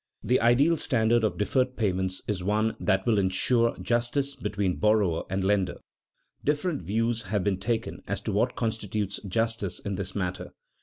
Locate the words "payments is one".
1.77-2.75